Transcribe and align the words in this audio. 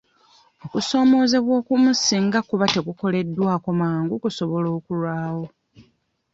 Okusoomoozebwa 0.65 1.53
okumu 1.61 1.91
singa 1.95 2.39
kuba 2.49 2.65
tekukoleddwako 2.73 3.69
mangu 3.81 4.15
kusobola 4.23 4.67
okulwawo. 4.77 5.45